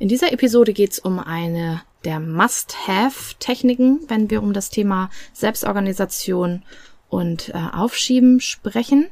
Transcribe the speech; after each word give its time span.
In 0.00 0.08
dieser 0.08 0.32
Episode 0.32 0.72
geht 0.72 0.92
es 0.92 0.98
um 0.98 1.18
eine 1.18 1.82
der 2.06 2.20
Must-Have-Techniken, 2.20 4.00
wenn 4.08 4.30
wir 4.30 4.42
um 4.42 4.54
das 4.54 4.70
Thema 4.70 5.10
Selbstorganisation 5.34 6.62
und 7.10 7.50
äh, 7.50 7.58
Aufschieben 7.74 8.40
sprechen. 8.40 9.08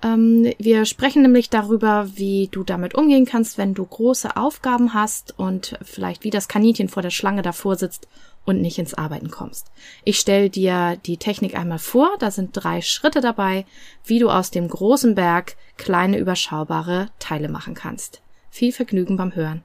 Ähm, 0.00 0.52
wir 0.60 0.84
sprechen 0.84 1.22
nämlich 1.22 1.50
darüber, 1.50 2.08
wie 2.14 2.48
du 2.52 2.62
damit 2.62 2.94
umgehen 2.94 3.26
kannst, 3.26 3.58
wenn 3.58 3.74
du 3.74 3.84
große 3.84 4.36
Aufgaben 4.36 4.94
hast 4.94 5.36
und 5.40 5.76
vielleicht 5.82 6.22
wie 6.22 6.30
das 6.30 6.46
Kaninchen 6.46 6.88
vor 6.88 7.02
der 7.02 7.10
Schlange 7.10 7.42
davor 7.42 7.74
sitzt 7.74 8.06
und 8.44 8.62
nicht 8.62 8.78
ins 8.78 8.94
Arbeiten 8.94 9.28
kommst. 9.28 9.72
Ich 10.04 10.20
stelle 10.20 10.50
dir 10.50 10.98
die 11.04 11.16
Technik 11.16 11.58
einmal 11.58 11.80
vor, 11.80 12.10
da 12.20 12.30
sind 12.30 12.50
drei 12.52 12.80
Schritte 12.80 13.22
dabei, 13.22 13.66
wie 14.04 14.20
du 14.20 14.30
aus 14.30 14.52
dem 14.52 14.68
großen 14.68 15.16
Berg 15.16 15.56
kleine 15.78 16.18
überschaubare 16.18 17.08
Teile 17.18 17.48
machen 17.48 17.74
kannst. 17.74 18.22
Viel 18.50 18.70
Vergnügen 18.70 19.16
beim 19.16 19.34
Hören. 19.34 19.64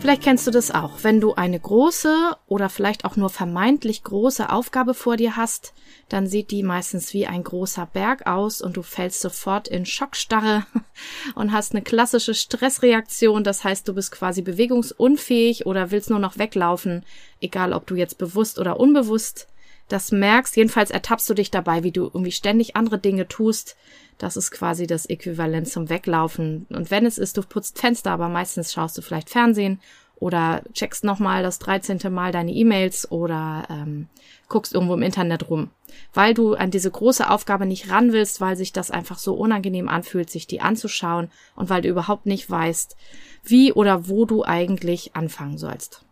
Vielleicht 0.00 0.22
kennst 0.22 0.46
du 0.46 0.50
das 0.50 0.70
auch, 0.70 0.92
wenn 1.02 1.20
du 1.20 1.34
eine 1.34 1.60
große 1.60 2.34
oder 2.46 2.70
vielleicht 2.70 3.04
auch 3.04 3.16
nur 3.16 3.28
vermeintlich 3.28 4.02
große 4.02 4.48
Aufgabe 4.48 4.94
vor 4.94 5.18
dir 5.18 5.36
hast, 5.36 5.74
dann 6.08 6.26
sieht 6.26 6.50
die 6.50 6.62
meistens 6.62 7.12
wie 7.12 7.26
ein 7.26 7.44
großer 7.44 7.84
Berg 7.84 8.26
aus 8.26 8.62
und 8.62 8.78
du 8.78 8.82
fällst 8.82 9.20
sofort 9.20 9.68
in 9.68 9.84
Schockstarre 9.84 10.64
und 11.34 11.52
hast 11.52 11.72
eine 11.72 11.82
klassische 11.82 12.32
Stressreaktion. 12.32 13.44
Das 13.44 13.62
heißt, 13.62 13.86
du 13.86 13.92
bist 13.92 14.10
quasi 14.10 14.40
bewegungsunfähig 14.40 15.66
oder 15.66 15.90
willst 15.90 16.08
nur 16.08 16.18
noch 16.18 16.38
weglaufen, 16.38 17.04
egal 17.42 17.74
ob 17.74 17.86
du 17.86 17.94
jetzt 17.94 18.16
bewusst 18.16 18.58
oder 18.58 18.80
unbewusst 18.80 19.48
das 19.92 20.12
merkst. 20.12 20.56
Jedenfalls 20.56 20.90
ertappst 20.90 21.28
du 21.28 21.34
dich 21.34 21.50
dabei, 21.50 21.82
wie 21.82 21.92
du 21.92 22.04
irgendwie 22.04 22.32
ständig 22.32 22.76
andere 22.76 22.98
Dinge 22.98 23.28
tust. 23.28 23.76
Das 24.18 24.36
ist 24.36 24.50
quasi 24.50 24.86
das 24.86 25.06
Äquivalent 25.06 25.68
zum 25.68 25.88
Weglaufen. 25.88 26.66
Und 26.70 26.90
wenn 26.90 27.06
es 27.06 27.18
ist, 27.18 27.36
du 27.36 27.42
putzt 27.42 27.78
Fenster, 27.78 28.12
aber 28.12 28.28
meistens 28.28 28.72
schaust 28.72 28.96
du 28.98 29.02
vielleicht 29.02 29.30
Fernsehen 29.30 29.80
oder 30.16 30.62
checkst 30.74 31.02
nochmal 31.02 31.42
das 31.42 31.58
13. 31.58 31.98
Mal 32.12 32.30
deine 32.30 32.52
E-Mails 32.52 33.10
oder 33.10 33.66
ähm, 33.70 34.06
guckst 34.48 34.74
irgendwo 34.74 34.94
im 34.94 35.02
Internet 35.02 35.48
rum, 35.48 35.70
weil 36.12 36.34
du 36.34 36.54
an 36.54 36.70
diese 36.70 36.90
große 36.90 37.28
Aufgabe 37.30 37.64
nicht 37.64 37.90
ran 37.90 38.12
willst, 38.12 38.40
weil 38.40 38.56
sich 38.56 38.72
das 38.72 38.90
einfach 38.90 39.18
so 39.18 39.34
unangenehm 39.34 39.88
anfühlt, 39.88 40.28
sich 40.28 40.46
die 40.46 40.60
anzuschauen 40.60 41.30
und 41.56 41.70
weil 41.70 41.80
du 41.80 41.88
überhaupt 41.88 42.26
nicht 42.26 42.50
weißt, 42.50 42.96
wie 43.42 43.72
oder 43.72 44.08
wo 44.08 44.26
du 44.26 44.44
eigentlich 44.44 45.16
anfangen 45.16 45.56
sollst. 45.56 46.04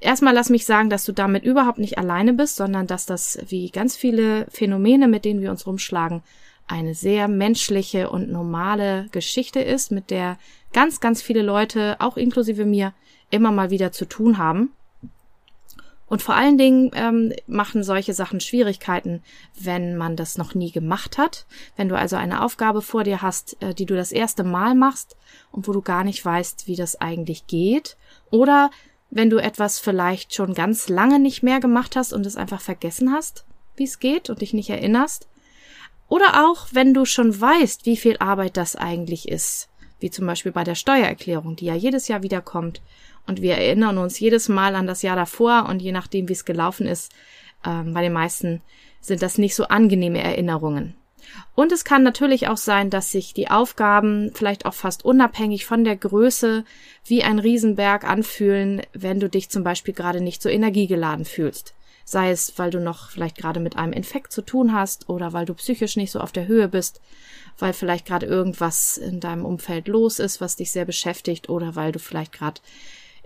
Erstmal 0.00 0.34
lass 0.34 0.50
mich 0.50 0.66
sagen, 0.66 0.90
dass 0.90 1.04
du 1.04 1.12
damit 1.12 1.44
überhaupt 1.44 1.78
nicht 1.78 1.98
alleine 1.98 2.34
bist, 2.34 2.56
sondern 2.56 2.86
dass 2.86 3.06
das 3.06 3.38
wie 3.48 3.70
ganz 3.70 3.96
viele 3.96 4.46
Phänomene, 4.50 5.08
mit 5.08 5.24
denen 5.24 5.40
wir 5.40 5.50
uns 5.50 5.66
rumschlagen, 5.66 6.22
eine 6.66 6.94
sehr 6.94 7.28
menschliche 7.28 8.10
und 8.10 8.30
normale 8.30 9.08
Geschichte 9.12 9.60
ist, 9.60 9.92
mit 9.92 10.10
der 10.10 10.38
ganz, 10.72 11.00
ganz 11.00 11.22
viele 11.22 11.42
Leute, 11.42 11.96
auch 12.00 12.16
inklusive 12.16 12.64
mir, 12.64 12.92
immer 13.30 13.52
mal 13.52 13.70
wieder 13.70 13.92
zu 13.92 14.04
tun 14.04 14.38
haben. 14.38 14.70
Und 16.08 16.22
vor 16.22 16.36
allen 16.36 16.56
Dingen 16.56 16.92
ähm, 16.94 17.32
machen 17.48 17.82
solche 17.82 18.14
Sachen 18.14 18.38
Schwierigkeiten, 18.38 19.22
wenn 19.58 19.96
man 19.96 20.14
das 20.14 20.38
noch 20.38 20.54
nie 20.54 20.70
gemacht 20.70 21.18
hat. 21.18 21.46
Wenn 21.76 21.88
du 21.88 21.98
also 21.98 22.14
eine 22.14 22.44
Aufgabe 22.44 22.80
vor 22.80 23.02
dir 23.02 23.22
hast, 23.22 23.60
äh, 23.60 23.74
die 23.74 23.86
du 23.86 23.96
das 23.96 24.12
erste 24.12 24.44
Mal 24.44 24.76
machst 24.76 25.16
und 25.50 25.66
wo 25.66 25.72
du 25.72 25.82
gar 25.82 26.04
nicht 26.04 26.24
weißt, 26.24 26.68
wie 26.68 26.76
das 26.76 27.00
eigentlich 27.00 27.48
geht. 27.48 27.96
Oder 28.30 28.70
wenn 29.10 29.30
du 29.30 29.38
etwas 29.38 29.78
vielleicht 29.78 30.34
schon 30.34 30.54
ganz 30.54 30.88
lange 30.88 31.18
nicht 31.18 31.42
mehr 31.42 31.60
gemacht 31.60 31.96
hast 31.96 32.12
und 32.12 32.26
es 32.26 32.36
einfach 32.36 32.60
vergessen 32.60 33.12
hast, 33.12 33.44
wie 33.76 33.84
es 33.84 33.98
geht 33.98 34.30
und 34.30 34.40
dich 34.40 34.52
nicht 34.52 34.70
erinnerst. 34.70 35.28
Oder 36.08 36.46
auch, 36.46 36.68
wenn 36.72 36.94
du 36.94 37.04
schon 37.04 37.38
weißt, 37.38 37.86
wie 37.86 37.96
viel 37.96 38.16
Arbeit 38.18 38.56
das 38.56 38.76
eigentlich 38.76 39.28
ist, 39.28 39.68
wie 39.98 40.10
zum 40.10 40.26
Beispiel 40.26 40.52
bei 40.52 40.64
der 40.64 40.74
Steuererklärung, 40.74 41.56
die 41.56 41.66
ja 41.66 41.74
jedes 41.74 42.08
Jahr 42.08 42.22
wiederkommt. 42.22 42.80
Und 43.26 43.42
wir 43.42 43.56
erinnern 43.56 43.98
uns 43.98 44.20
jedes 44.20 44.48
Mal 44.48 44.76
an 44.76 44.86
das 44.86 45.02
Jahr 45.02 45.16
davor 45.16 45.66
und 45.68 45.82
je 45.82 45.92
nachdem, 45.92 46.28
wie 46.28 46.32
es 46.34 46.44
gelaufen 46.44 46.86
ist, 46.86 47.12
ähm, 47.64 47.92
bei 47.92 48.02
den 48.02 48.12
meisten 48.12 48.62
sind 49.00 49.22
das 49.22 49.38
nicht 49.38 49.54
so 49.54 49.64
angenehme 49.64 50.22
Erinnerungen. 50.22 50.94
Und 51.54 51.72
es 51.72 51.84
kann 51.84 52.02
natürlich 52.02 52.48
auch 52.48 52.56
sein, 52.56 52.90
dass 52.90 53.10
sich 53.10 53.34
die 53.34 53.50
Aufgaben 53.50 54.30
vielleicht 54.34 54.66
auch 54.66 54.74
fast 54.74 55.04
unabhängig 55.04 55.66
von 55.66 55.84
der 55.84 55.96
Größe 55.96 56.64
wie 57.04 57.22
ein 57.22 57.38
Riesenberg 57.38 58.04
anfühlen, 58.04 58.82
wenn 58.92 59.20
du 59.20 59.28
dich 59.28 59.48
zum 59.48 59.64
Beispiel 59.64 59.94
gerade 59.94 60.20
nicht 60.20 60.42
so 60.42 60.48
energiegeladen 60.48 61.24
fühlst 61.24 61.74
sei 62.08 62.30
es, 62.30 62.56
weil 62.56 62.70
du 62.70 62.80
noch 62.80 63.10
vielleicht 63.10 63.36
gerade 63.36 63.58
mit 63.58 63.76
einem 63.76 63.92
Infekt 63.92 64.32
zu 64.32 64.40
tun 64.40 64.72
hast 64.72 65.08
oder 65.08 65.32
weil 65.32 65.44
du 65.44 65.54
psychisch 65.54 65.96
nicht 65.96 66.12
so 66.12 66.20
auf 66.20 66.30
der 66.30 66.46
Höhe 66.46 66.68
bist, 66.68 67.00
weil 67.58 67.72
vielleicht 67.72 68.06
gerade 68.06 68.26
irgendwas 68.26 68.96
in 68.96 69.18
deinem 69.18 69.44
Umfeld 69.44 69.88
los 69.88 70.20
ist, 70.20 70.40
was 70.40 70.56
dich 70.56 70.70
sehr 70.70 70.84
beschäftigt 70.84 71.48
oder 71.48 71.74
weil 71.74 71.90
du 71.90 71.98
vielleicht 71.98 72.32
gerade 72.32 72.60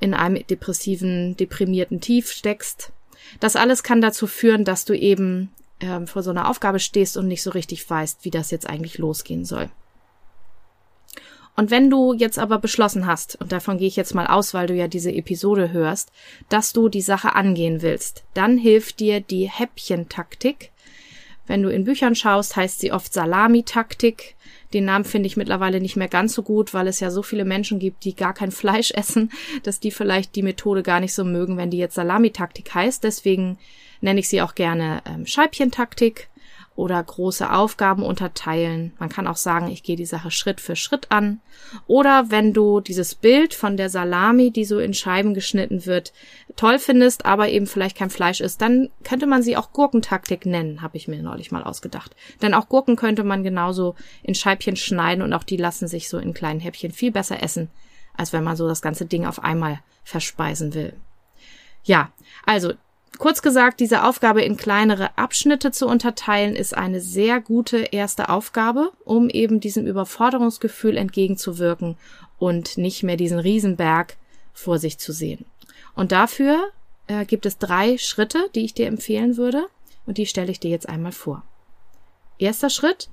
in 0.00 0.14
einem 0.14 0.44
depressiven, 0.46 1.36
deprimierten 1.36 2.00
Tief 2.00 2.32
steckst. 2.32 2.90
Das 3.38 3.54
alles 3.54 3.82
kann 3.82 4.00
dazu 4.00 4.26
führen, 4.26 4.64
dass 4.64 4.86
du 4.86 4.94
eben 4.94 5.50
äh, 5.80 6.06
vor 6.06 6.22
so 6.22 6.30
einer 6.30 6.48
Aufgabe 6.48 6.78
stehst 6.78 7.16
und 7.16 7.28
nicht 7.28 7.42
so 7.42 7.50
richtig 7.50 7.88
weißt, 7.88 8.24
wie 8.24 8.30
das 8.30 8.50
jetzt 8.50 8.68
eigentlich 8.68 8.98
losgehen 8.98 9.44
soll. 9.44 9.70
Und 11.56 11.70
wenn 11.70 11.90
du 11.90 12.14
jetzt 12.14 12.38
aber 12.38 12.58
beschlossen 12.58 13.06
hast, 13.06 13.36
und 13.40 13.52
davon 13.52 13.76
gehe 13.76 13.88
ich 13.88 13.96
jetzt 13.96 14.14
mal 14.14 14.26
aus, 14.26 14.54
weil 14.54 14.66
du 14.66 14.74
ja 14.74 14.88
diese 14.88 15.12
Episode 15.12 15.72
hörst, 15.72 16.10
dass 16.48 16.72
du 16.72 16.88
die 16.88 17.02
Sache 17.02 17.34
angehen 17.34 17.82
willst, 17.82 18.24
dann 18.32 18.56
hilft 18.56 19.00
dir 19.00 19.20
die 19.20 19.50
Häppchentaktik. 19.50 20.70
Wenn 21.46 21.62
du 21.62 21.68
in 21.68 21.84
Büchern 21.84 22.14
schaust, 22.14 22.56
heißt 22.56 22.80
sie 22.80 22.92
oft 22.92 23.12
Salami-Taktik. 23.12 24.36
Den 24.72 24.84
Namen 24.84 25.04
finde 25.04 25.26
ich 25.26 25.36
mittlerweile 25.36 25.80
nicht 25.80 25.96
mehr 25.96 26.08
ganz 26.08 26.32
so 26.32 26.42
gut, 26.42 26.72
weil 26.72 26.86
es 26.86 27.00
ja 27.00 27.10
so 27.10 27.22
viele 27.22 27.44
Menschen 27.44 27.80
gibt, 27.80 28.04
die 28.04 28.14
gar 28.14 28.32
kein 28.32 28.50
Fleisch 28.52 28.92
essen, 28.92 29.30
dass 29.64 29.80
die 29.80 29.90
vielleicht 29.90 30.36
die 30.36 30.42
Methode 30.42 30.82
gar 30.82 31.00
nicht 31.00 31.12
so 31.12 31.24
mögen, 31.24 31.56
wenn 31.56 31.70
die 31.70 31.78
jetzt 31.78 31.96
Salami-Taktik 31.96 32.72
heißt. 32.72 33.04
Deswegen 33.04 33.58
nenne 34.00 34.20
ich 34.20 34.28
sie 34.28 34.42
auch 34.42 34.54
gerne 34.54 35.02
ähm, 35.06 35.26
Scheibchentaktik 35.26 36.30
oder 36.80 37.02
große 37.02 37.52
Aufgaben 37.52 38.02
unterteilen. 38.02 38.94
Man 38.98 39.10
kann 39.10 39.26
auch 39.26 39.36
sagen, 39.36 39.68
ich 39.68 39.82
gehe 39.82 39.96
die 39.96 40.06
Sache 40.06 40.30
Schritt 40.30 40.62
für 40.62 40.76
Schritt 40.76 41.10
an. 41.10 41.40
Oder 41.86 42.30
wenn 42.30 42.54
du 42.54 42.80
dieses 42.80 43.14
Bild 43.14 43.52
von 43.52 43.76
der 43.76 43.90
Salami, 43.90 44.50
die 44.50 44.64
so 44.64 44.78
in 44.78 44.94
Scheiben 44.94 45.34
geschnitten 45.34 45.84
wird, 45.84 46.14
toll 46.56 46.78
findest, 46.78 47.26
aber 47.26 47.50
eben 47.50 47.66
vielleicht 47.66 47.98
kein 47.98 48.08
Fleisch 48.08 48.40
ist, 48.40 48.62
dann 48.62 48.88
könnte 49.04 49.26
man 49.26 49.42
sie 49.42 49.58
auch 49.58 49.74
Gurkentaktik 49.74 50.46
nennen, 50.46 50.80
habe 50.80 50.96
ich 50.96 51.06
mir 51.06 51.22
neulich 51.22 51.52
mal 51.52 51.64
ausgedacht. 51.64 52.16
Denn 52.40 52.54
auch 52.54 52.70
Gurken 52.70 52.96
könnte 52.96 53.24
man 53.24 53.42
genauso 53.42 53.94
in 54.22 54.34
Scheibchen 54.34 54.76
schneiden 54.76 55.22
und 55.22 55.34
auch 55.34 55.44
die 55.44 55.58
lassen 55.58 55.86
sich 55.86 56.08
so 56.08 56.16
in 56.16 56.32
kleinen 56.32 56.60
Häppchen 56.60 56.92
viel 56.92 57.10
besser 57.10 57.42
essen, 57.42 57.68
als 58.16 58.32
wenn 58.32 58.44
man 58.44 58.56
so 58.56 58.66
das 58.66 58.80
ganze 58.80 59.04
Ding 59.04 59.26
auf 59.26 59.44
einmal 59.44 59.80
verspeisen 60.02 60.72
will. 60.72 60.94
Ja, 61.84 62.10
also 62.46 62.72
Kurz 63.18 63.42
gesagt, 63.42 63.80
diese 63.80 64.04
Aufgabe 64.04 64.42
in 64.42 64.56
kleinere 64.56 65.18
Abschnitte 65.18 65.72
zu 65.72 65.86
unterteilen, 65.86 66.56
ist 66.56 66.74
eine 66.74 67.00
sehr 67.00 67.40
gute 67.40 67.78
erste 67.78 68.28
Aufgabe, 68.28 68.92
um 69.04 69.28
eben 69.28 69.60
diesem 69.60 69.86
Überforderungsgefühl 69.86 70.96
entgegenzuwirken 70.96 71.96
und 72.38 72.78
nicht 72.78 73.02
mehr 73.02 73.16
diesen 73.16 73.38
Riesenberg 73.38 74.16
vor 74.54 74.78
sich 74.78 74.98
zu 74.98 75.12
sehen. 75.12 75.44
Und 75.94 76.12
dafür 76.12 76.70
äh, 77.08 77.26
gibt 77.26 77.44
es 77.44 77.58
drei 77.58 77.98
Schritte, 77.98 78.48
die 78.54 78.64
ich 78.64 78.74
dir 78.74 78.86
empfehlen 78.86 79.36
würde, 79.36 79.66
und 80.06 80.16
die 80.16 80.26
stelle 80.26 80.50
ich 80.50 80.60
dir 80.60 80.70
jetzt 80.70 80.88
einmal 80.88 81.12
vor. 81.12 81.42
Erster 82.38 82.70
Schritt, 82.70 83.10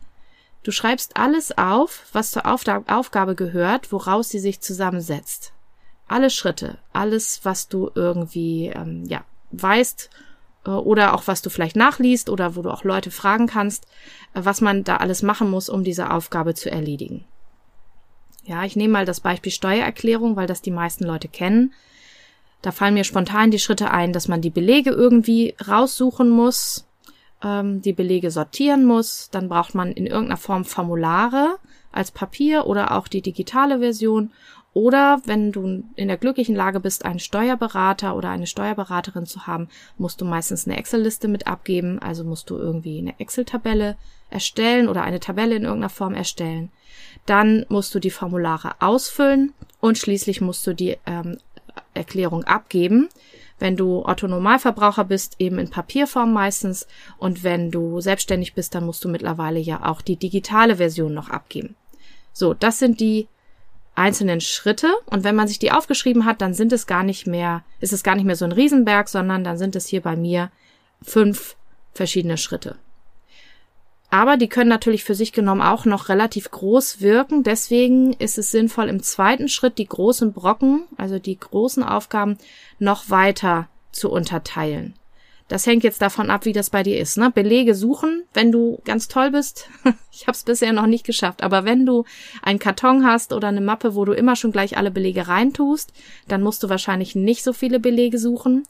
du 0.64 0.72
schreibst 0.72 1.18
alles 1.18 1.58
auf, 1.58 2.06
was 2.14 2.32
zur 2.32 2.46
Aufgabe 2.46 3.36
gehört, 3.36 3.92
woraus 3.92 4.30
sie 4.30 4.40
sich 4.40 4.62
zusammensetzt. 4.62 5.52
Alle 6.08 6.30
Schritte, 6.30 6.78
alles, 6.94 7.42
was 7.44 7.68
du 7.68 7.92
irgendwie 7.94 8.68
ähm, 8.68 9.04
ja 9.06 9.26
weißt 9.52 10.10
äh, 10.66 10.70
oder 10.70 11.14
auch 11.14 11.24
was 11.28 11.42
du 11.42 11.50
vielleicht 11.50 11.76
nachliest 11.76 12.30
oder 12.30 12.56
wo 12.56 12.62
du 12.62 12.70
auch 12.70 12.84
Leute 12.84 13.12
fragen 13.12 13.48
kannst, 13.48 13.86
äh, 14.34 14.42
was 14.44 14.62
man 14.62 14.84
da 14.84 14.98
alles 14.98 15.24
machen 15.24 15.50
muss, 15.50 15.70
um 15.70 15.84
diese 15.84 16.12
Aufgabe 16.12 16.54
zu 16.54 16.70
erledigen. 16.70 17.26
Ja, 18.44 18.64
ich 18.64 18.76
nehme 18.76 18.94
mal 18.94 19.06
das 19.06 19.20
Beispiel 19.20 19.52
Steuererklärung, 19.52 20.36
weil 20.36 20.48
das 20.48 20.62
die 20.62 20.72
meisten 20.72 21.04
Leute 21.04 21.28
kennen. 21.28 21.74
Da 22.62 22.72
fallen 22.72 22.94
mir 22.94 23.04
spontan 23.04 23.52
die 23.52 23.60
Schritte 23.60 23.92
ein, 23.92 24.14
dass 24.14 24.28
man 24.28 24.42
die 24.42 24.50
Belege 24.50 24.90
irgendwie 24.90 25.56
raussuchen 25.68 26.30
muss, 26.30 26.88
ähm, 27.44 27.82
die 27.82 27.94
Belege 27.94 28.32
sortieren 28.32 28.86
muss, 28.86 29.30
dann 29.32 29.50
braucht 29.50 29.76
man 29.76 29.92
in 29.92 30.08
irgendeiner 30.08 30.38
Form 30.38 30.66
Formulare 30.66 31.58
als 31.92 32.12
Papier 32.12 32.66
oder 32.66 32.92
auch 32.98 33.08
die 33.08 33.22
digitale 33.22 33.80
Version 33.80 34.32
Oder 34.78 35.24
wenn 35.26 35.52
du 35.52 35.84
in 35.96 36.08
der 36.08 36.18
glücklichen 36.18 36.56
Lage 36.56 36.80
bist, 36.80 37.04
einen 37.04 37.18
Steuerberater 37.18 38.16
oder 38.16 38.30
eine 38.30 38.46
Steuerberaterin 38.46 39.26
zu 39.26 39.48
haben, 39.48 39.70
musst 39.98 40.22
du 40.22 40.26
meistens 40.26 40.68
eine 40.68 40.78
Excel-Liste 40.78 41.28
mit 41.28 41.48
abgeben. 41.48 41.98
Also 41.98 42.24
musst 42.24 42.52
du 42.52 42.58
irgendwie 42.58 43.00
eine 43.00 43.20
Excel-Tabelle 43.20 43.98
erstellen 44.30 44.88
oder 44.88 45.02
eine 45.02 45.20
Tabelle 45.20 45.56
in 45.56 45.64
irgendeiner 45.64 45.90
Form 45.90 46.14
erstellen. 46.14 46.70
Dann 47.26 47.66
musst 47.70 47.96
du 47.96 48.00
die 48.00 48.12
Formulare 48.12 48.76
ausfüllen 48.80 49.52
und 49.80 49.98
schließlich 49.98 50.42
musst 50.42 50.68
du 50.68 50.74
die 50.74 50.96
ähm, 51.08 51.40
Erklärung 51.96 52.44
abgeben. 52.44 53.10
Wenn 53.58 53.78
du 53.78 54.06
Otto 54.06 54.28
Normalverbraucher 54.28 55.06
bist, 55.06 55.38
eben 55.40 55.58
in 55.58 55.72
Papierform 55.72 56.32
meistens. 56.32 56.86
Und 57.18 57.44
wenn 57.44 57.72
du 57.72 58.00
selbstständig 58.00 58.54
bist, 58.54 58.76
dann 58.76 58.86
musst 58.86 59.04
du 59.04 59.10
mittlerweile 59.10 59.58
ja 59.58 59.88
auch 59.88 60.04
die 60.04 60.18
digitale 60.18 60.76
Version 60.76 61.16
noch 61.16 61.32
abgeben. 61.32 61.76
So, 62.32 62.54
das 62.54 62.78
sind 62.78 63.00
die 63.00 63.28
einzelnen 63.98 64.42
Schritte 64.42 64.94
und 65.06 65.24
wenn 65.24 65.36
man 65.36 65.48
sich 65.48 65.60
die 65.60 65.72
aufgeschrieben 65.72 66.26
hat, 66.26 66.42
dann 66.42 66.54
sind 66.54 66.72
es 66.72 66.86
gar 66.86 67.04
nicht 67.04 67.26
mehr, 67.26 67.64
ist 67.80 67.94
es 67.94 68.04
gar 68.04 68.16
nicht 68.16 68.26
mehr 68.26 68.36
so 68.36 68.46
ein 68.46 68.52
Riesenberg, 68.52 69.10
sondern 69.10 69.44
dann 69.44 69.58
sind 69.58 69.76
es 69.76 69.88
hier 69.88 70.02
bei 70.02 70.16
mir 70.16 70.52
fünf 71.02 71.56
verschiedene 71.94 72.38
Schritte. 72.38 72.76
Aber 74.10 74.38
die 74.38 74.48
können 74.48 74.70
natürlich 74.70 75.04
für 75.04 75.16
sich 75.16 75.34
genommen 75.34 75.62
auch 75.62 75.86
noch 75.86 76.08
relativ 76.08 76.50
groß 76.50 77.02
wirken. 77.02 77.44
Deswegen 77.44 78.14
ist 78.14 78.38
es 78.38 78.52
sinnvoll, 78.52 78.88
im 78.88 79.04
zweiten 79.04 79.50
Schritt 79.50 79.78
die 79.78 79.88
großen 79.88 80.32
Brocken, 80.32 80.84
also 80.96 81.20
die 81.20 81.38
großen 81.38 81.84
Aufgaben, 81.84 82.38
noch 82.80 83.10
weiter 83.10 83.68
zu 83.92 84.10
unterteilen. 84.10 84.94
Das 85.48 85.66
hängt 85.66 85.84
jetzt 85.84 86.02
davon 86.02 86.30
ab, 86.30 86.44
wie 86.46 86.52
das 86.52 86.70
bei 86.70 86.84
dir 86.84 87.00
ist. 87.00 87.18
Ne? 87.18 87.32
Belege 87.32 87.74
suchen, 87.74 88.24
wenn 88.34 88.52
du 88.52 88.82
ganz 88.84 89.08
toll 89.08 89.32
bist. 89.32 89.70
ich 90.12 90.28
habe 90.28 90.36
es 90.36 90.44
bisher 90.44 90.74
noch 90.74 90.88
nicht 90.88 91.06
geschafft, 91.06 91.42
aber 91.42 91.64
wenn 91.64 91.86
du 91.86 92.04
einen 92.42 92.60
Karton 92.60 93.06
hast 93.06 93.32
oder 93.32 93.48
eine 93.48 93.62
Mappe, 93.62 93.96
wo 93.96 94.04
du 94.04 94.12
immer 94.12 94.36
schon 94.36 94.52
gleich 94.52 94.78
alle 94.78 94.92
Belege 94.92 95.28
reintust, 95.28 95.94
dann 96.28 96.42
musst 96.42 96.64
du 96.64 96.70
wahrscheinlich 96.70 97.16
nicht 97.16 97.44
so 97.44 97.54
viele 97.54 97.80
Belege 97.80 98.18
suchen 98.18 98.64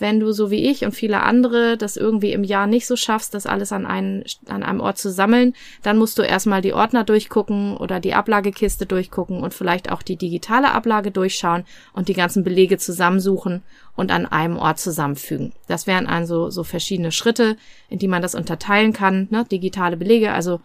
wenn 0.00 0.20
du 0.20 0.32
so 0.32 0.50
wie 0.50 0.70
ich 0.70 0.84
und 0.84 0.92
viele 0.92 1.22
andere 1.22 1.76
das 1.76 1.96
irgendwie 1.96 2.32
im 2.32 2.44
Jahr 2.44 2.66
nicht 2.66 2.86
so 2.86 2.96
schaffst, 2.96 3.34
das 3.34 3.46
alles 3.46 3.72
an, 3.72 3.86
einen, 3.86 4.24
an 4.48 4.62
einem 4.62 4.80
Ort 4.80 4.98
zu 4.98 5.10
sammeln, 5.10 5.54
dann 5.82 5.98
musst 5.98 6.18
du 6.18 6.22
erstmal 6.22 6.62
die 6.62 6.72
Ordner 6.72 7.04
durchgucken 7.04 7.76
oder 7.76 8.00
die 8.00 8.14
Ablagekiste 8.14 8.86
durchgucken 8.86 9.42
und 9.42 9.54
vielleicht 9.54 9.90
auch 9.90 10.02
die 10.02 10.16
digitale 10.16 10.72
Ablage 10.72 11.10
durchschauen 11.10 11.64
und 11.92 12.08
die 12.08 12.14
ganzen 12.14 12.44
Belege 12.44 12.78
zusammensuchen 12.78 13.62
und 13.96 14.10
an 14.10 14.26
einem 14.26 14.56
Ort 14.56 14.78
zusammenfügen. 14.78 15.52
Das 15.68 15.86
wären 15.86 16.06
also 16.06 16.50
so 16.50 16.64
verschiedene 16.64 17.12
Schritte, 17.12 17.56
in 17.88 17.98
die 17.98 18.08
man 18.08 18.22
das 18.22 18.34
unterteilen 18.34 18.92
kann. 18.92 19.28
Ne? 19.30 19.44
Digitale 19.44 19.96
Belege, 19.96 20.32
also 20.32 20.60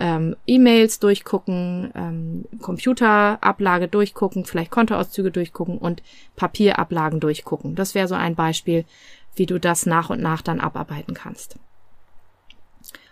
ähm, 0.00 0.34
E-Mails 0.46 0.98
durchgucken, 0.98 1.92
ähm, 1.94 2.44
Computerablage 2.60 3.86
durchgucken, 3.86 4.44
vielleicht 4.44 4.70
Kontoauszüge 4.70 5.30
durchgucken 5.30 5.78
und 5.78 6.02
Papierablagen 6.36 7.20
durchgucken. 7.20 7.76
Das 7.76 7.94
wäre 7.94 8.08
so 8.08 8.14
ein 8.14 8.34
Beispiel, 8.34 8.84
wie 9.36 9.46
du 9.46 9.60
das 9.60 9.86
nach 9.86 10.10
und 10.10 10.20
nach 10.20 10.42
dann 10.42 10.58
abarbeiten 10.58 11.14
kannst. 11.14 11.56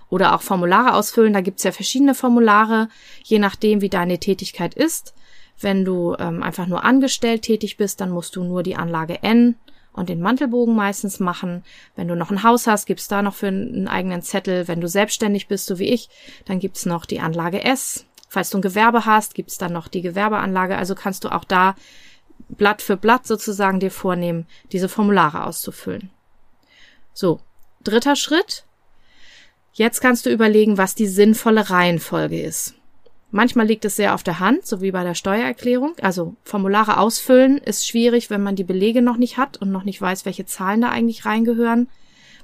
Oder 0.09 0.35
auch 0.35 0.43
Formulare 0.43 0.95
ausfüllen. 0.95 1.35
Da 1.35 1.43
gibt's 1.43 1.65
ja 1.65 1.73
verschiedene 1.73 2.15
Formulare, 2.15 2.89
je 3.23 3.39
nachdem, 3.39 3.83
wie 3.83 3.91
deine 3.91 4.19
Tätigkeit 4.19 4.75
ist. 4.75 5.15
Wenn 5.61 5.85
du 5.85 6.17
ähm, 6.19 6.43
einfach 6.43 6.67
nur 6.67 6.85
angestellt 6.85 7.43
tätig 7.43 7.77
bist, 7.77 8.01
dann 8.01 8.11
musst 8.11 8.35
du 8.37 8.45
nur 8.45 8.63
die 8.63 8.77
Anlage 8.77 9.23
N 9.23 9.57
und 9.99 10.09
den 10.09 10.21
Mantelbogen 10.21 10.75
meistens 10.75 11.21
machen. 11.21 11.65
Wenn 11.97 12.09
du 12.09 12.17
noch 12.17 12.31
ein 12.31 12.43
Haus 12.43 12.67
hast, 12.67 12.87
gibt's 12.87 13.09
da 13.09 13.21
noch 13.21 13.35
für 13.35 13.49
einen 13.49 13.89
eigenen 13.89 14.23
Zettel. 14.23 14.69
Wenn 14.69 14.81
du 14.81 14.89
selbstständig 14.89 15.49
bist, 15.49 15.67
so 15.67 15.79
wie 15.79 15.89
ich, 15.89 16.09
dann 16.47 16.59
gibt's 16.59 16.87
noch 16.87 17.05
die 17.05 17.21
Anlage 17.21 17.63
S. 17.65 18.07
Falls 18.29 18.51
du 18.51 18.59
ein 18.59 18.63
Gewerbe 18.63 19.07
hast, 19.07 19.35
gibt's 19.35 19.59
dann 19.59 19.73
noch 19.73 19.89
die 19.89 20.03
Gewerbeanlage. 20.03 20.77
Also 20.77 20.95
kannst 20.95 21.25
du 21.25 21.31
auch 21.31 21.45
da 21.45 21.75
Blatt 22.49 22.83
für 22.83 22.97
Blatt 22.97 23.27
sozusagen 23.27 23.81
dir 23.81 23.91
vornehmen, 23.91 24.47
diese 24.73 24.89
Formulare 24.89 25.45
auszufüllen. 25.45 26.11
So, 27.13 27.41
dritter 27.83 28.17
Schritt. 28.17 28.65
Jetzt 29.73 30.01
kannst 30.01 30.27
du 30.27 30.31
überlegen, 30.31 30.79
was 30.79 30.95
die 30.95 31.07
sinnvolle 31.07 31.71
Reihenfolge 31.71 32.41
ist. 32.41 32.75
Manchmal 33.31 33.67
liegt 33.67 33.85
es 33.85 33.97
sehr 33.97 34.15
auf 34.15 34.23
der 34.23 34.41
Hand, 34.41 34.67
so 34.67 34.81
wie 34.81 34.91
bei 34.91 35.05
der 35.05 35.15
Steuererklärung. 35.15 35.95
Also 36.01 36.35
Formulare 36.45 36.99
ausfüllen 36.99 37.59
ist 37.59 37.87
schwierig, 37.87 38.31
wenn 38.31 38.43
man 38.43 38.57
die 38.57 38.65
Belege 38.65 39.03
noch 39.03 39.19
nicht 39.19 39.37
hat 39.37 39.59
und 39.59 39.71
noch 39.71 39.85
nicht 39.85 40.01
weiß, 40.01 40.25
welche 40.25 40.47
Zahlen 40.47 40.81
da 40.81 40.89
eigentlich 40.89 41.27
reingehören. 41.27 41.89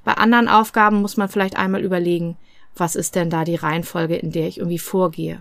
Bei 0.04 0.14
anderen 0.14 0.48
Aufgaben 0.48 1.00
muss 1.00 1.16
man 1.16 1.30
vielleicht 1.30 1.56
einmal 1.56 1.82
überlegen, 1.82 2.36
was 2.76 2.96
ist 2.96 3.14
denn 3.14 3.30
da 3.30 3.44
die 3.44 3.54
Reihenfolge, 3.54 4.16
in 4.16 4.30
der 4.30 4.46
ich 4.46 4.58
irgendwie 4.58 4.78
vorgehe. 4.78 5.40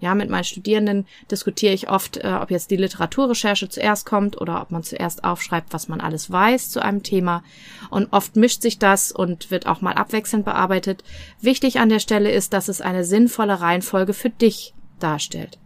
Ja, 0.00 0.14
mit 0.14 0.30
meinen 0.30 0.44
Studierenden 0.44 1.06
diskutiere 1.30 1.74
ich 1.74 1.90
oft, 1.90 2.16
äh, 2.16 2.38
ob 2.40 2.50
jetzt 2.50 2.70
die 2.70 2.76
Literaturrecherche 2.76 3.68
zuerst 3.68 4.06
kommt 4.06 4.40
oder 4.40 4.62
ob 4.62 4.70
man 4.70 4.82
zuerst 4.82 5.24
aufschreibt, 5.24 5.74
was 5.74 5.88
man 5.88 6.00
alles 6.00 6.30
weiß 6.30 6.70
zu 6.70 6.82
einem 6.82 7.02
Thema. 7.02 7.44
Und 7.90 8.10
oft 8.10 8.34
mischt 8.34 8.62
sich 8.62 8.78
das 8.78 9.12
und 9.12 9.50
wird 9.50 9.66
auch 9.66 9.82
mal 9.82 9.92
abwechselnd 9.92 10.46
bearbeitet. 10.46 11.04
Wichtig 11.42 11.80
an 11.80 11.90
der 11.90 11.98
Stelle 11.98 12.30
ist, 12.30 12.54
dass 12.54 12.68
es 12.68 12.80
eine 12.80 13.04
sinnvolle 13.04 13.60
Reihenfolge 13.60 14.14
für 14.14 14.30
dich 14.30 14.72
darstellt. 15.02 15.58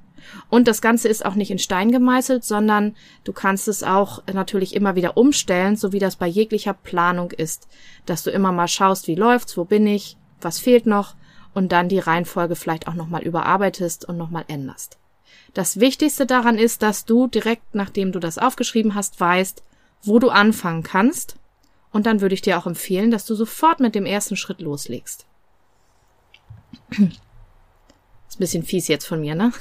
Und 0.48 0.68
das 0.68 0.80
Ganze 0.80 1.08
ist 1.08 1.24
auch 1.24 1.34
nicht 1.34 1.50
in 1.50 1.58
Stein 1.58 1.92
gemeißelt, 1.92 2.44
sondern 2.44 2.96
du 3.24 3.32
kannst 3.32 3.68
es 3.68 3.82
auch 3.82 4.22
natürlich 4.32 4.74
immer 4.74 4.94
wieder 4.94 5.16
umstellen, 5.16 5.76
so 5.76 5.92
wie 5.92 5.98
das 5.98 6.16
bei 6.16 6.26
jeglicher 6.26 6.72
Planung 6.72 7.30
ist, 7.30 7.68
dass 8.06 8.22
du 8.22 8.30
immer 8.30 8.52
mal 8.52 8.68
schaust, 8.68 9.06
wie 9.06 9.14
läuft's, 9.14 9.56
wo 9.56 9.64
bin 9.64 9.86
ich, 9.86 10.16
was 10.40 10.58
fehlt 10.58 10.86
noch 10.86 11.14
und 11.52 11.72
dann 11.72 11.88
die 11.88 11.98
Reihenfolge 11.98 12.56
vielleicht 12.56 12.88
auch 12.88 12.94
nochmal 12.94 13.22
überarbeitest 13.22 14.06
und 14.06 14.16
nochmal 14.16 14.44
änderst. 14.48 14.98
Das 15.52 15.78
Wichtigste 15.78 16.26
daran 16.26 16.58
ist, 16.58 16.82
dass 16.82 17.04
du 17.04 17.28
direkt 17.28 17.74
nachdem 17.74 18.10
du 18.12 18.18
das 18.18 18.38
aufgeschrieben 18.38 18.94
hast, 18.94 19.20
weißt, 19.20 19.62
wo 20.02 20.18
du 20.18 20.30
anfangen 20.30 20.82
kannst. 20.82 21.36
Und 21.92 22.06
dann 22.06 22.20
würde 22.20 22.34
ich 22.34 22.42
dir 22.42 22.58
auch 22.58 22.66
empfehlen, 22.66 23.12
dass 23.12 23.24
du 23.24 23.36
sofort 23.36 23.78
mit 23.78 23.94
dem 23.94 24.04
ersten 24.04 24.36
Schritt 24.36 24.60
loslegst. 24.60 25.26
Ein 28.34 28.40
bisschen 28.40 28.64
fies 28.64 28.88
jetzt 28.88 29.06
von 29.06 29.20
mir, 29.20 29.34
ne? 29.34 29.52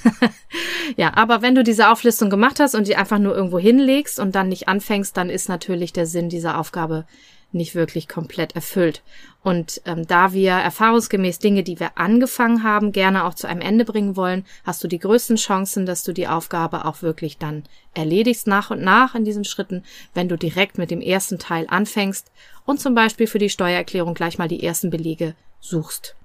ja, 0.97 1.13
aber 1.15 1.41
wenn 1.41 1.55
du 1.55 1.63
diese 1.63 1.89
Auflistung 1.89 2.29
gemacht 2.29 2.59
hast 2.59 2.75
und 2.75 2.87
die 2.87 2.95
einfach 2.95 3.19
nur 3.19 3.35
irgendwo 3.35 3.59
hinlegst 3.59 4.19
und 4.19 4.35
dann 4.35 4.49
nicht 4.49 4.67
anfängst, 4.67 5.15
dann 5.15 5.29
ist 5.29 5.49
natürlich 5.49 5.93
der 5.93 6.05
Sinn 6.05 6.29
dieser 6.29 6.59
Aufgabe 6.59 7.05
nicht 7.53 7.75
wirklich 7.75 8.07
komplett 8.07 8.55
erfüllt. 8.55 9.03
Und 9.43 9.81
ähm, 9.85 10.07
da 10.07 10.33
wir 10.33 10.51
erfahrungsgemäß 10.51 11.39
Dinge, 11.39 11.63
die 11.63 11.79
wir 11.79 11.97
angefangen 11.97 12.63
haben, 12.63 12.91
gerne 12.91 13.25
auch 13.25 13.33
zu 13.33 13.47
einem 13.47 13.61
Ende 13.61 13.85
bringen 13.85 14.15
wollen, 14.15 14.45
hast 14.63 14.83
du 14.83 14.87
die 14.87 14.99
größten 14.99 15.35
Chancen, 15.35 15.85
dass 15.85 16.03
du 16.03 16.13
die 16.13 16.27
Aufgabe 16.27 16.85
auch 16.85 17.01
wirklich 17.01 17.37
dann 17.37 17.63
erledigst 17.93 18.47
nach 18.47 18.71
und 18.71 18.81
nach 18.81 19.15
in 19.15 19.25
diesen 19.25 19.45
Schritten, 19.45 19.83
wenn 20.13 20.29
du 20.29 20.37
direkt 20.37 20.77
mit 20.77 20.91
dem 20.91 21.01
ersten 21.01 21.39
Teil 21.39 21.65
anfängst 21.69 22.31
und 22.65 22.79
zum 22.79 22.95
Beispiel 22.95 23.27
für 23.27 23.39
die 23.39 23.49
Steuererklärung 23.49 24.13
gleich 24.13 24.37
mal 24.37 24.47
die 24.47 24.63
ersten 24.63 24.89
Belege 24.89 25.35
suchst. 25.59 26.15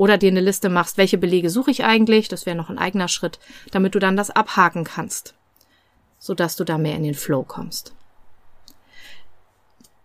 Oder 0.00 0.16
dir 0.16 0.30
eine 0.30 0.40
Liste 0.40 0.70
machst, 0.70 0.96
welche 0.96 1.18
Belege 1.18 1.50
suche 1.50 1.70
ich 1.70 1.84
eigentlich, 1.84 2.28
das 2.28 2.46
wäre 2.46 2.56
noch 2.56 2.70
ein 2.70 2.78
eigener 2.78 3.06
Schritt, 3.06 3.38
damit 3.70 3.94
du 3.94 3.98
dann 3.98 4.16
das 4.16 4.30
abhaken 4.30 4.84
kannst, 4.84 5.34
sodass 6.18 6.56
du 6.56 6.64
da 6.64 6.78
mehr 6.78 6.96
in 6.96 7.02
den 7.02 7.12
Flow 7.12 7.42
kommst. 7.42 7.92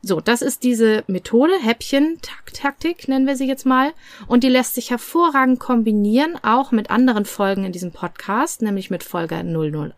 So, 0.02 0.20
das 0.20 0.42
ist 0.42 0.64
diese 0.64 1.06
Methode, 1.08 1.54
Häppchen-Taktik 1.62 3.08
nennen 3.08 3.26
wir 3.26 3.38
sie 3.38 3.48
jetzt 3.48 3.66
mal. 3.66 3.94
Und 4.28 4.44
die 4.44 4.50
lässt 4.50 4.76
sich 4.76 4.90
hervorragend 4.90 5.62
kombinieren, 5.62 6.38
auch 6.44 6.74
mit 6.74 6.90
anderen 6.90 7.24
Folgen 7.24 7.64
in 7.64 7.72
diesem 7.72 7.94
Podcast, 7.94 8.64
nämlich 8.64 8.90
mit 8.90 9.02
Folge 9.02 9.38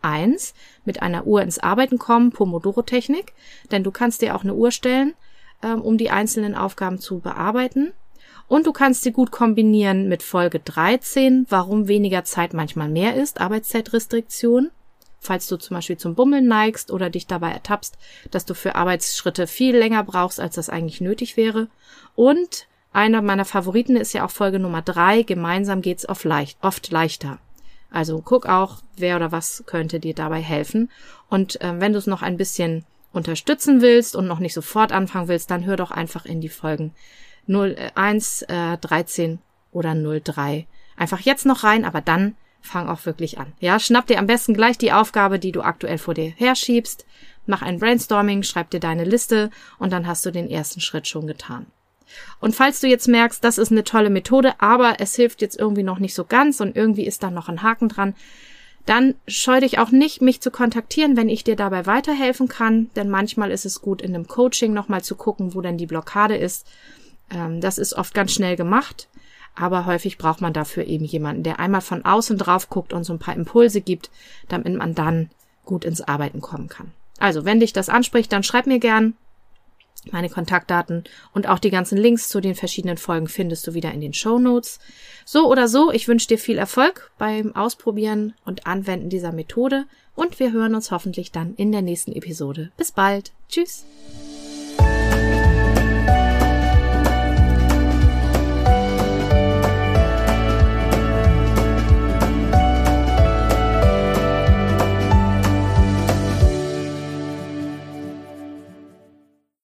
001, 0.00 0.54
mit 0.84 1.02
einer 1.02 1.26
Uhr 1.26 1.42
ins 1.42 1.58
Arbeiten 1.58 1.98
kommen, 1.98 2.30
Pomodoro-Technik. 2.30 3.32
Denn 3.72 3.82
du 3.82 3.90
kannst 3.90 4.22
dir 4.22 4.36
auch 4.36 4.44
eine 4.44 4.54
Uhr 4.54 4.70
stellen, 4.70 5.14
ähm, 5.64 5.82
um 5.82 5.98
die 5.98 6.10
einzelnen 6.10 6.54
Aufgaben 6.54 7.00
zu 7.00 7.18
bearbeiten. 7.18 7.92
Und 8.48 8.66
du 8.66 8.72
kannst 8.72 9.02
sie 9.02 9.12
gut 9.12 9.30
kombinieren 9.30 10.08
mit 10.08 10.22
Folge 10.22 10.58
13, 10.58 11.46
warum 11.50 11.86
weniger 11.86 12.24
Zeit 12.24 12.54
manchmal 12.54 12.88
mehr 12.88 13.14
ist, 13.14 13.40
Arbeitszeitrestriktion. 13.40 14.70
Falls 15.20 15.48
du 15.48 15.56
zum 15.56 15.76
Beispiel 15.76 15.98
zum 15.98 16.14
Bummeln 16.14 16.46
neigst 16.46 16.90
oder 16.90 17.10
dich 17.10 17.26
dabei 17.26 17.50
ertappst, 17.50 17.98
dass 18.30 18.46
du 18.46 18.54
für 18.54 18.74
Arbeitsschritte 18.74 19.46
viel 19.46 19.76
länger 19.76 20.02
brauchst, 20.04 20.40
als 20.40 20.54
das 20.54 20.70
eigentlich 20.70 21.00
nötig 21.00 21.36
wäre. 21.36 21.68
Und 22.14 22.66
einer 22.92 23.20
meiner 23.20 23.44
Favoriten 23.44 23.96
ist 23.96 24.14
ja 24.14 24.24
auch 24.24 24.30
Folge 24.30 24.58
Nummer 24.58 24.80
3, 24.80 25.24
gemeinsam 25.24 25.82
geht's 25.82 26.08
oft, 26.08 26.24
leicht, 26.24 26.56
oft 26.62 26.90
leichter. 26.90 27.38
Also 27.90 28.22
guck 28.24 28.46
auch, 28.46 28.76
wer 28.96 29.16
oder 29.16 29.32
was 29.32 29.64
könnte 29.66 30.00
dir 30.00 30.14
dabei 30.14 30.40
helfen. 30.40 30.90
Und 31.28 31.60
äh, 31.60 31.80
wenn 31.80 31.92
du 31.92 31.98
es 31.98 32.06
noch 32.06 32.22
ein 32.22 32.36
bisschen 32.36 32.84
unterstützen 33.12 33.82
willst 33.82 34.16
und 34.16 34.26
noch 34.26 34.38
nicht 34.38 34.54
sofort 34.54 34.92
anfangen 34.92 35.28
willst, 35.28 35.50
dann 35.50 35.64
hör 35.64 35.76
doch 35.76 35.90
einfach 35.90 36.24
in 36.24 36.40
die 36.40 36.48
Folgen 36.48 36.94
01, 37.48 38.42
äh, 38.42 38.76
13 38.78 39.38
oder 39.72 39.94
03. 39.94 40.66
Einfach 40.96 41.20
jetzt 41.20 41.46
noch 41.46 41.64
rein, 41.64 41.84
aber 41.84 42.00
dann 42.00 42.34
fang 42.60 42.88
auch 42.88 43.06
wirklich 43.06 43.38
an. 43.38 43.52
Ja, 43.60 43.78
schnapp 43.78 44.06
dir 44.06 44.18
am 44.18 44.26
besten 44.26 44.54
gleich 44.54 44.78
die 44.78 44.92
Aufgabe, 44.92 45.38
die 45.38 45.52
du 45.52 45.62
aktuell 45.62 45.98
vor 45.98 46.14
dir 46.14 46.30
herschiebst, 46.36 47.06
mach 47.46 47.62
ein 47.62 47.78
Brainstorming, 47.78 48.42
schreib 48.42 48.70
dir 48.70 48.80
deine 48.80 49.04
Liste 49.04 49.50
und 49.78 49.92
dann 49.92 50.06
hast 50.06 50.26
du 50.26 50.30
den 50.30 50.50
ersten 50.50 50.80
Schritt 50.80 51.08
schon 51.08 51.26
getan. 51.26 51.66
Und 52.40 52.54
falls 52.54 52.80
du 52.80 52.86
jetzt 52.86 53.08
merkst, 53.08 53.42
das 53.44 53.58
ist 53.58 53.70
eine 53.70 53.84
tolle 53.84 54.10
Methode, 54.10 54.60
aber 54.60 54.96
es 54.98 55.14
hilft 55.14 55.42
jetzt 55.42 55.58
irgendwie 55.58 55.82
noch 55.82 55.98
nicht 55.98 56.14
so 56.14 56.24
ganz 56.24 56.60
und 56.60 56.76
irgendwie 56.76 57.06
ist 57.06 57.22
da 57.22 57.30
noch 57.30 57.48
ein 57.48 57.62
Haken 57.62 57.88
dran, 57.88 58.14
dann 58.86 59.16
scheu 59.26 59.60
dich 59.60 59.78
auch 59.78 59.90
nicht, 59.90 60.22
mich 60.22 60.40
zu 60.40 60.50
kontaktieren, 60.50 61.16
wenn 61.16 61.28
ich 61.28 61.44
dir 61.44 61.56
dabei 61.56 61.84
weiterhelfen 61.84 62.48
kann, 62.48 62.90
denn 62.96 63.10
manchmal 63.10 63.50
ist 63.50 63.66
es 63.66 63.82
gut, 63.82 64.00
in 64.00 64.14
einem 64.14 64.26
Coaching 64.26 64.72
nochmal 64.72 65.04
zu 65.04 65.14
gucken, 65.14 65.54
wo 65.54 65.60
denn 65.60 65.76
die 65.76 65.86
Blockade 65.86 66.36
ist. 66.36 66.66
Ähm, 67.30 67.60
das 67.60 67.78
ist 67.78 67.94
oft 67.94 68.14
ganz 68.14 68.32
schnell 68.32 68.56
gemacht, 68.56 69.08
aber 69.54 69.86
häufig 69.86 70.18
braucht 70.18 70.40
man 70.40 70.52
dafür 70.52 70.84
eben 70.86 71.04
jemanden, 71.04 71.42
der 71.42 71.58
einmal 71.58 71.80
von 71.80 72.04
außen 72.04 72.38
drauf 72.38 72.68
guckt 72.68 72.92
und 72.92 73.04
so 73.04 73.12
ein 73.12 73.18
paar 73.18 73.36
Impulse 73.36 73.80
gibt, 73.80 74.10
damit 74.48 74.74
man 74.74 74.94
dann 74.94 75.30
gut 75.64 75.84
ins 75.84 76.00
Arbeiten 76.00 76.40
kommen 76.40 76.68
kann. 76.68 76.92
Also, 77.18 77.44
wenn 77.44 77.60
dich 77.60 77.72
das 77.72 77.88
anspricht, 77.88 78.32
dann 78.32 78.42
schreib 78.42 78.66
mir 78.66 78.78
gern 78.78 79.14
meine 80.12 80.28
Kontaktdaten 80.28 81.04
und 81.34 81.48
auch 81.48 81.58
die 81.58 81.70
ganzen 81.70 81.98
Links 81.98 82.28
zu 82.28 82.40
den 82.40 82.54
verschiedenen 82.54 82.96
Folgen 82.96 83.28
findest 83.28 83.66
du 83.66 83.74
wieder 83.74 83.92
in 83.92 84.00
den 84.00 84.14
Show 84.14 84.38
Notes. 84.38 84.78
So 85.24 85.50
oder 85.50 85.68
so, 85.68 85.90
ich 85.90 86.08
wünsche 86.08 86.28
dir 86.28 86.38
viel 86.38 86.58
Erfolg 86.58 87.10
beim 87.18 87.54
Ausprobieren 87.54 88.34
und 88.44 88.66
Anwenden 88.66 89.10
dieser 89.10 89.32
Methode 89.32 89.84
und 90.14 90.38
wir 90.40 90.52
hören 90.52 90.74
uns 90.74 90.90
hoffentlich 90.90 91.32
dann 91.32 91.54
in 91.56 91.72
der 91.72 91.82
nächsten 91.82 92.12
Episode. 92.12 92.70
Bis 92.76 92.92
bald. 92.92 93.32
Tschüss. 93.48 93.84